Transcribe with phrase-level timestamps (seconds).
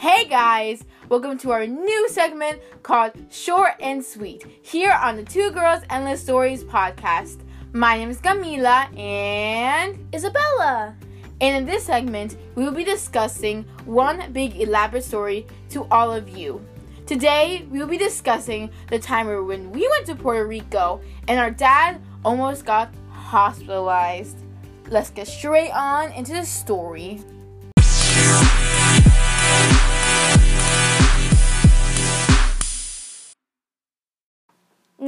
[0.00, 5.50] Hey guys, welcome to our new segment called Short and Sweet here on the Two
[5.50, 7.42] Girls Endless Stories podcast.
[7.74, 10.96] My name is Camila and Isabella.
[11.42, 16.30] And in this segment, we will be discussing one big elaborate story to all of
[16.30, 16.66] you.
[17.04, 21.50] Today, we will be discussing the time when we went to Puerto Rico and our
[21.50, 24.38] dad almost got hospitalized.
[24.88, 27.20] Let's get straight on into the story.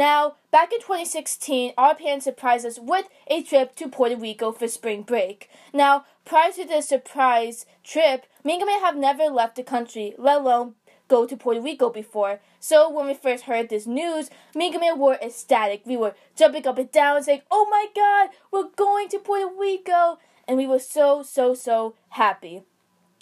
[0.02, 4.66] Now, back in 2016, our parents surprised us with a trip to Puerto Rico for
[4.66, 5.48] spring break.
[5.73, 10.41] Now, prior to this surprise trip, me and Camille have never left the country, let
[10.41, 10.75] alone
[11.06, 12.41] go to Puerto Rico before.
[12.59, 15.83] So when we first heard this news, me and Camille were ecstatic.
[15.87, 20.19] We were jumping up and down saying, Oh my god, we're going to Puerto Rico!
[20.48, 22.64] And we were so, so, so happy.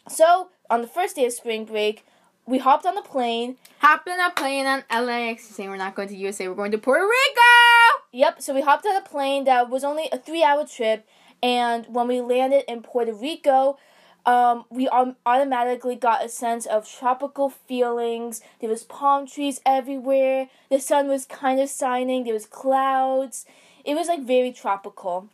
[0.09, 2.07] So, on the first day of spring break,
[2.47, 3.57] we hopped on the plane.
[3.79, 6.79] Hopped on a plane on LAX saying we're not going to USA, we're going to
[6.79, 8.05] Puerto Rico!
[8.13, 11.07] Yep, so we hopped on a plane that was only a three hour trip.
[11.43, 13.79] And when we landed in Puerto Rico,
[14.27, 18.43] um, we automatically got a sense of tropical feelings.
[18.61, 20.49] There was palm trees everywhere.
[20.71, 22.25] The sun was kind of shining.
[22.25, 23.47] There was clouds.
[23.85, 25.29] It was like very tropical.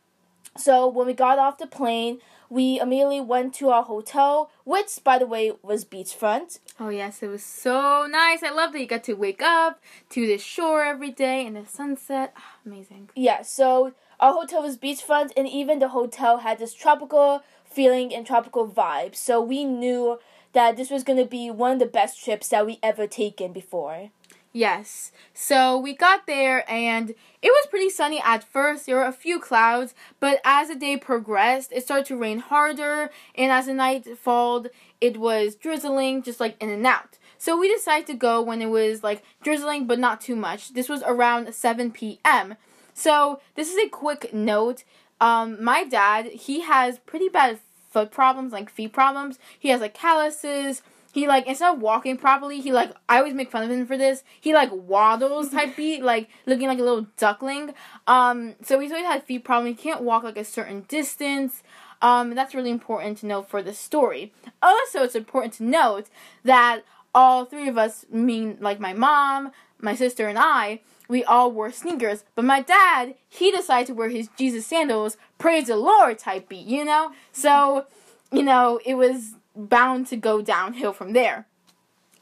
[0.57, 5.19] So when we got off the plane, we immediately went to our hotel, which, by
[5.19, 6.59] the way, was beachfront.
[6.79, 8.43] Oh, yes, it was so nice.
[8.43, 9.81] I love that you got to wake up
[10.11, 12.35] to the shore every day and the sunset.
[12.37, 13.11] Oh, amazing.
[13.15, 18.27] Yeah, so our hotel was beachfront, and even the hotel had this tropical feeling and
[18.27, 19.15] tropical vibe.
[19.15, 20.19] So we knew
[20.53, 23.53] that this was going to be one of the best trips that we ever taken
[23.53, 24.11] before.
[24.57, 25.13] Yes.
[25.35, 28.87] So we got there and it was pretty sunny at first.
[28.87, 33.11] There were a few clouds, but as the day progressed, it started to rain harder,
[33.35, 34.69] and as the night falled,
[34.99, 37.19] it was drizzling just like in and out.
[37.37, 40.73] So we decided to go when it was like drizzling but not too much.
[40.73, 42.55] This was around 7 p.m.
[42.95, 44.85] So this is a quick note.
[45.21, 47.59] Um, my dad, he has pretty bad
[47.91, 49.39] foot problems, like feet problems.
[49.59, 50.81] He has like calluses
[51.17, 53.97] he like instead of walking properly, he like I always make fun of him for
[53.97, 54.23] this.
[54.39, 57.73] He like waddles type beat, like looking like a little duckling.
[58.07, 59.67] Um, so he's always had feet problem.
[59.67, 61.63] He can't walk like a certain distance.
[62.03, 64.35] Um, that's really important to know for the story.
[64.63, 66.11] Also, it's important to note
[66.45, 66.83] that
[67.15, 71.73] all three of us, mean like my mom, my sister, and I, we all wore
[71.73, 72.25] sneakers.
[72.35, 76.67] But my dad, he decided to wear his Jesus sandals, praise the Lord type beat,
[76.67, 77.13] you know?
[77.33, 77.87] So,
[78.31, 81.47] you know, it was bound to go downhill from there.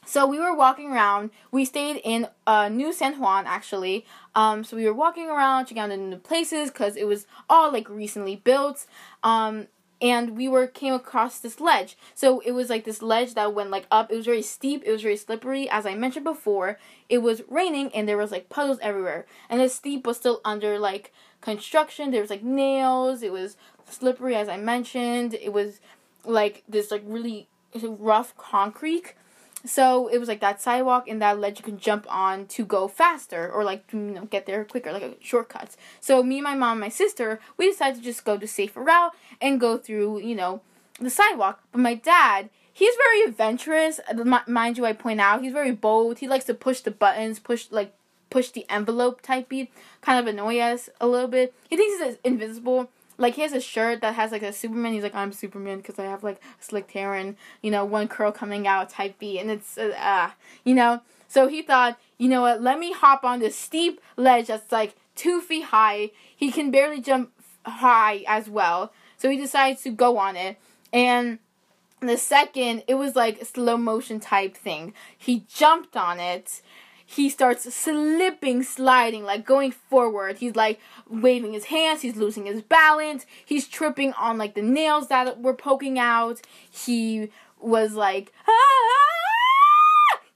[0.06, 1.30] So we were walking around.
[1.50, 4.04] We stayed in uh, New San Juan actually.
[4.34, 7.72] Um, so we were walking around, checking out the new places because it was all
[7.72, 8.86] like recently built.
[9.22, 9.68] Um,
[10.02, 11.96] and we were came across this ledge.
[12.14, 14.10] So it was like this ledge that went like up.
[14.10, 14.82] It was very steep.
[14.84, 15.68] It was very slippery.
[15.70, 16.78] As I mentioned before,
[17.08, 19.24] it was raining and there was like puddles everywhere.
[19.48, 22.10] And the steep was still under like construction.
[22.10, 23.22] There was like nails.
[23.22, 23.56] It was
[23.88, 25.34] slippery as I mentioned.
[25.34, 25.80] It was
[26.26, 27.48] like this like really
[27.82, 29.14] rough concrete.
[29.66, 32.86] So it was like that sidewalk and that ledge you can jump on to go
[32.86, 35.76] faster or like you know get there quicker, like a shortcuts.
[36.00, 39.60] So me, my mom, my sister, we decided to just go the safer route and
[39.60, 40.60] go through you know
[41.00, 41.60] the sidewalk.
[41.72, 44.00] But my dad, he's very adventurous.
[44.06, 46.18] Uh, mind you, I point out he's very bold.
[46.18, 47.94] He likes to push the buttons, push like
[48.28, 51.54] push the envelope type beat, kind of annoy us a little bit.
[51.70, 54.92] He thinks he's invisible like he has a shirt that has like a Superman.
[54.92, 58.32] He's like, I'm Superman because I have like slicked hair and you know one curl
[58.32, 60.30] coming out type B, and it's uh, uh,
[60.64, 61.02] you know.
[61.28, 62.62] So he thought, you know what?
[62.62, 66.10] Let me hop on this steep ledge that's like two feet high.
[66.34, 67.32] He can barely jump
[67.64, 68.92] high as well.
[69.16, 70.58] So he decides to go on it,
[70.92, 71.38] and
[72.00, 74.92] the second it was like slow motion type thing.
[75.16, 76.62] He jumped on it
[77.06, 80.38] he starts slipping, sliding, like going forward.
[80.38, 85.08] He's like waving his hands, he's losing his balance, he's tripping on like the nails
[85.08, 86.40] that were poking out.
[86.70, 87.30] He
[87.60, 88.54] was like, ah!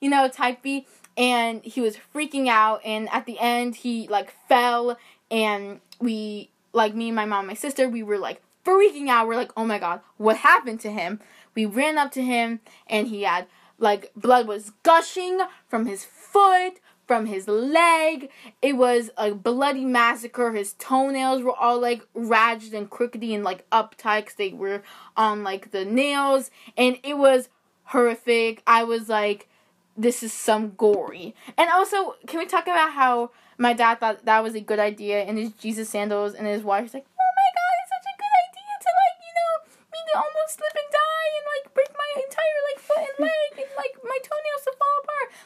[0.00, 0.86] you know, type B,
[1.16, 2.80] and he was freaking out.
[2.84, 4.98] And at the end, he like fell,
[5.30, 9.26] and we, like me and my mom, and my sister, we were like freaking out.
[9.26, 11.20] We're like, oh my god, what happened to him?
[11.54, 13.46] We ran up to him, and he had
[13.78, 18.30] like blood was gushing from his foot, from his leg.
[18.62, 20.52] It was a bloody massacre.
[20.52, 24.82] His toenails were all like ragged and crookedy and like uptight because they were
[25.16, 26.52] on like the nails.
[26.76, 27.48] And it was
[27.84, 28.62] horrific.
[28.66, 29.48] I was like,
[29.96, 31.34] this is some gory.
[31.56, 35.24] And also, can we talk about how my dad thought that was a good idea
[35.24, 38.34] in his Jesus sandals and his wife's like, oh my god, it's such a good
[38.46, 39.52] idea to like, you know,
[39.90, 43.78] me to almost and die and like break my entire like foot and leg and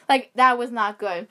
[0.07, 1.27] Like that was not good.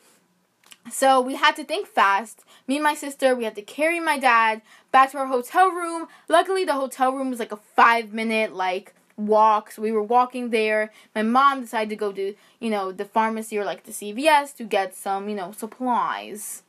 [0.91, 2.45] So we had to think fast.
[2.67, 6.09] Me and my sister, we had to carry my dad back to our hotel room.
[6.29, 9.71] Luckily, the hotel room was like a five minute like walk.
[9.71, 10.91] So we were walking there.
[11.15, 14.65] My mom decided to go to you know the pharmacy or like the CVS to
[14.65, 16.63] get some you know supplies.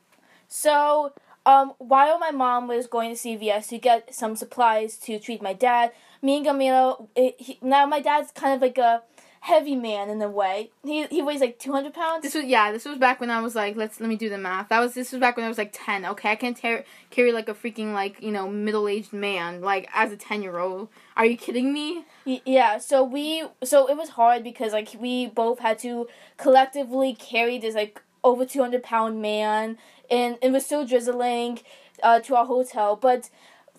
[0.48, 1.12] So
[1.46, 5.52] um, while my mom was going to CVS to get some supplies to treat my
[5.52, 5.92] dad,
[6.22, 9.02] me and Camila, it, he, now my dad's kind of like a
[9.44, 10.70] heavy man in a way.
[10.82, 12.22] He he weighs like two hundred pounds.
[12.22, 12.72] This was yeah.
[12.72, 14.70] This was back when I was like, let's let me do the math.
[14.70, 16.06] That was this was back when I was like ten.
[16.06, 20.12] Okay, I can't carry like a freaking like you know middle aged man like as
[20.12, 20.88] a ten year old.
[21.14, 22.04] Are you kidding me?
[22.24, 22.78] Y- yeah.
[22.78, 26.08] So we so it was hard because like we both had to
[26.38, 29.76] collectively carry this like over two hundred pound man,
[30.10, 31.60] and it was still drizzling,
[32.02, 33.28] uh, to our hotel, but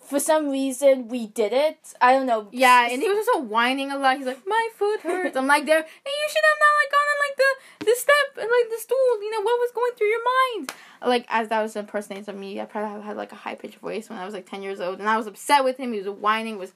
[0.06, 1.94] for some reason we did it.
[2.00, 2.48] I don't know.
[2.52, 4.16] Yeah, and he was also whining a lot.
[4.16, 7.08] He's like, "My foot hurts." I'm like, "There, hey, you should have not like gone
[7.12, 9.22] on like the the step and like the stool.
[9.22, 10.72] You know what was going through your mind?"
[11.04, 14.08] Like as that was impersonating of me, I probably had like a high pitched voice
[14.08, 15.92] when I was like ten years old, and I was upset with him.
[15.92, 16.72] He was whining, it was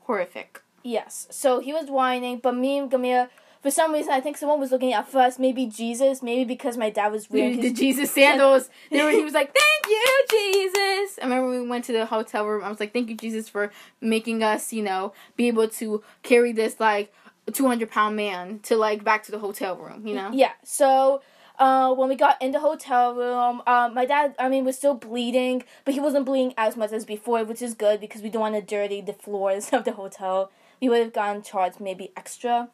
[0.00, 0.60] horrific.
[0.82, 1.28] Yes.
[1.30, 3.28] So he was whining, but me and Camila,
[3.62, 6.90] for some reason, I think someone was looking at first, maybe Jesus, maybe because my
[6.90, 8.68] dad was wearing the Jesus sandals.
[8.90, 12.64] were, he was like, "Thank you, Jesus." I remember we went to the hotel room.
[12.64, 13.70] I was like, "Thank you, Jesus, for
[14.00, 17.12] making us, you know, be able to carry this like
[17.52, 20.30] two hundred pound man to like back to the hotel room." You know?
[20.32, 20.52] Yeah.
[20.64, 21.22] So.
[21.58, 24.94] Uh, when we got in the hotel room, um, my dad, I mean, was still
[24.94, 28.40] bleeding, but he wasn't bleeding as much as before, which is good because we don't
[28.40, 30.50] want to dirty the floors of the hotel.
[30.80, 32.70] We would have gotten charged maybe extra.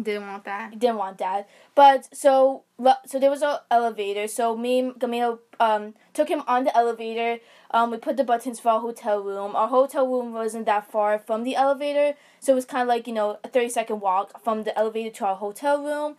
[0.00, 0.78] Didn't want that.
[0.78, 1.48] didn't want that.
[1.74, 2.62] But so
[3.06, 4.28] so there was a elevator.
[4.28, 7.40] So me and Gamino um took him on the elevator.
[7.72, 9.56] Um, we put the buttons for our hotel room.
[9.56, 13.06] Our hotel room wasn't that far from the elevator, so it was kind of like
[13.08, 16.16] you know a thirty second walk from the elevator to our hotel room.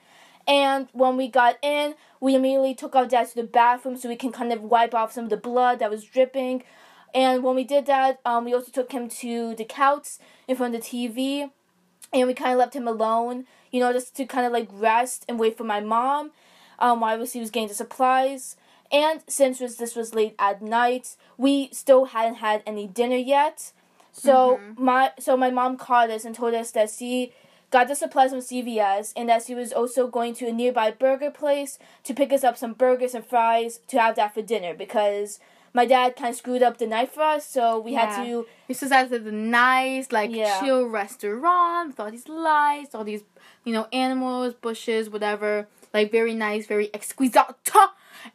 [0.47, 4.15] And when we got in, we immediately took our dad to the bathroom so we
[4.15, 6.63] can kind of wipe off some of the blood that was dripping.
[7.13, 10.17] And when we did that, um, we also took him to the couch
[10.47, 11.51] in front of the TV,
[12.13, 15.25] and we kind of left him alone, you know, just to kind of like rest
[15.27, 16.31] and wait for my mom,
[16.79, 18.55] um, while she was getting the supplies.
[18.91, 23.71] And since was, this was late at night, we still hadn't had any dinner yet.
[24.11, 27.31] So my so my mom called us and told us that she
[27.71, 31.29] got the supplies from CVS and that she was also going to a nearby burger
[31.29, 35.39] place to pick us up some burgers and fries to have that for dinner because
[35.73, 38.23] my dad kind of screwed up the night for us, so we had Yeah.
[38.23, 40.59] to This was at the nice, like Yeah.
[40.59, 43.23] chill restaurant with all these lights, all these
[43.63, 45.67] you know animals, bushes, whatever.
[45.93, 47.45] Like very nice, very exquisite.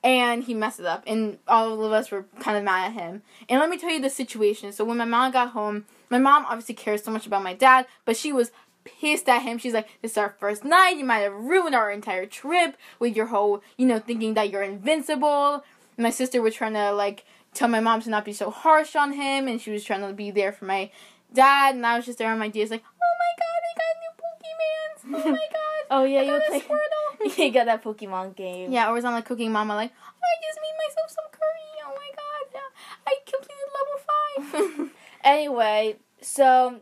[0.03, 3.23] And he messed it up, and all of us were kind of mad at him.
[3.49, 4.73] And let me tell you the situation.
[4.73, 7.87] So when my mom got home, my mom obviously cares so much about my dad,
[8.07, 8.51] but she was
[8.85, 9.59] pissed at him.
[9.59, 10.97] She's like, "This is our first night.
[10.97, 14.63] You might have ruined our entire trip with your whole, you know, thinking that you're
[14.63, 15.65] invincible."
[15.97, 17.25] My sister was trying to like
[17.55, 20.13] tell my mom to not be so harsh on him, and she was trying to
[20.13, 20.91] be there for my
[21.33, 21.75] dad.
[21.75, 24.13] And I was just there on my ideas, like, "Oh my god, they got new
[24.25, 25.27] Pokemans!
[25.27, 25.83] Oh my god!
[25.91, 26.63] Oh yeah, you got were a playing.
[26.63, 28.73] Squirtle!" you got that Pokemon game.
[28.73, 31.71] yeah, or was on like Cooking Mama, like, "I just made myself some curry.
[31.87, 32.71] Oh my god, yeah,
[33.07, 34.91] I completed level five.
[35.25, 36.81] Anyway, so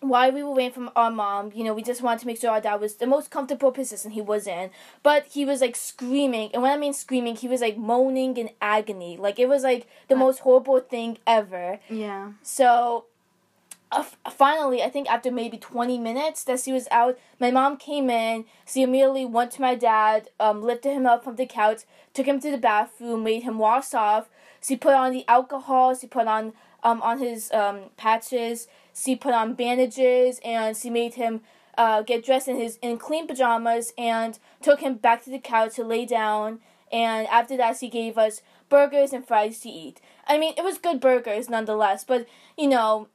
[0.00, 2.50] while we were waiting for our mom, you know, we just wanted to make sure
[2.50, 4.70] our dad was the most comfortable position he was in.
[5.02, 8.50] But he was like screaming, and when I mean screaming, he was like moaning in
[8.60, 9.16] agony.
[9.16, 11.80] Like it was like the most horrible thing ever.
[11.88, 12.32] yeah.
[12.42, 13.06] So
[13.92, 18.10] uh, finally, I think after maybe 20 minutes that she was out, my mom came
[18.10, 18.44] in.
[18.66, 21.82] She immediately went to my dad, um, lifted him up from the couch,
[22.12, 24.28] took him to the bathroom, made him wash off.
[24.60, 25.94] She put on the alcohol.
[25.94, 26.52] She put on
[26.82, 28.68] um, on his um, patches.
[28.94, 31.42] She put on bandages, and she made him
[31.76, 35.76] uh, get dressed in his in clean pajamas and took him back to the couch
[35.76, 36.60] to lay down.
[36.92, 40.00] And after that, she gave us burgers and fries to eat.
[40.26, 43.08] I mean, it was good burgers nonetheless, but you know,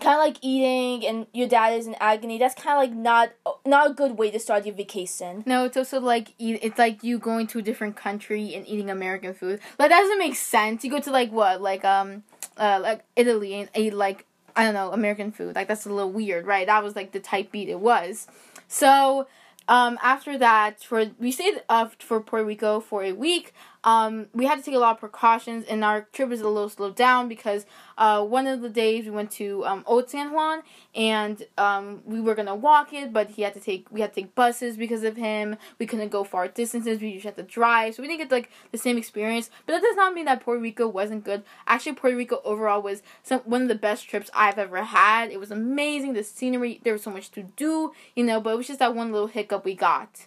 [0.00, 2.38] kind of like eating and your dad is in agony.
[2.38, 3.30] That's kind of like not
[3.64, 5.42] not a good way to start your vacation.
[5.46, 9.34] No, it's also like it's like you going to a different country and eating American
[9.34, 9.60] food.
[9.78, 10.84] Like that doesn't make sense.
[10.84, 12.24] You go to like what, like um,
[12.56, 15.54] uh, like Italy and eat like I don't know American food.
[15.54, 16.66] Like that's a little weird, right?
[16.66, 18.26] That was like the type beat it was.
[18.68, 19.26] So
[19.68, 23.54] um, after that, for we stayed uh, for Puerto Rico for a week.
[23.84, 26.70] Um, we had to take a lot of precautions, and our trip was a little
[26.70, 27.66] slowed down because
[27.98, 30.62] uh, one of the days we went to um, Old San Juan,
[30.94, 34.22] and um, we were gonna walk it, but he had to take we had to
[34.22, 35.56] take buses because of him.
[35.78, 37.00] We couldn't go far distances.
[37.00, 39.50] We just had to drive, so we didn't get like the same experience.
[39.66, 41.42] But that does not mean that Puerto Rico wasn't good.
[41.66, 45.30] Actually, Puerto Rico overall was some one of the best trips I've ever had.
[45.30, 46.14] It was amazing.
[46.14, 48.40] The scenery, there was so much to do, you know.
[48.40, 50.26] But it was just that one little hiccup we got.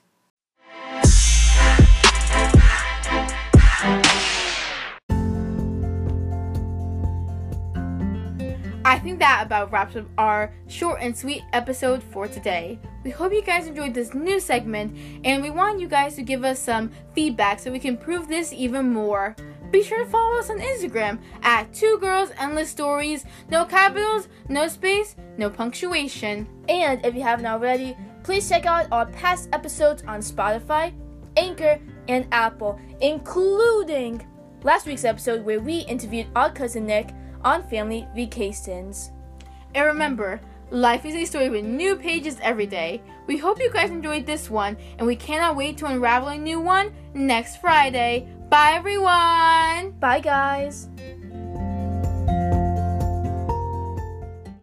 [8.87, 12.79] I think that about wraps up our short and sweet episode for today.
[13.03, 16.45] We hope you guys enjoyed this new segment, and we want you guys to give
[16.45, 19.35] us some feedback so we can improve this even more.
[19.71, 23.25] Be sure to follow us on Instagram at Two Girls Endless Stories.
[23.51, 26.47] No capitals, no space, no punctuation.
[26.69, 30.93] And if you haven't already, please check out our past episodes on Spotify,
[31.35, 31.77] Anchor,
[32.07, 34.25] and Apple, including
[34.63, 37.09] last week's episode where we interviewed our cousin Nick
[37.47, 39.11] on family vacations.
[39.73, 43.01] And remember, life is a story with new pages every day.
[43.25, 46.59] We hope you guys enjoyed this one, and we cannot wait to unravel a new
[46.59, 48.27] one next Friday.
[48.49, 49.91] Bye, everyone!
[49.99, 50.89] Bye, guys.